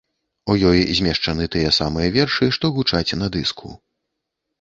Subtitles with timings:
[0.51, 3.71] У ёй змешчаны тыя самыя вершы, што гучаць на дыску.